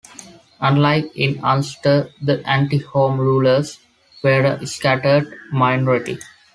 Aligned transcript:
Unlike 0.59 1.15
in 1.15 1.43
Ulster, 1.45 2.09
the 2.19 2.41
anti-Home 2.49 3.19
Rulers 3.19 3.77
were 4.23 4.41
a 4.59 4.65
scattered 4.65 5.31
minority. 5.51 6.17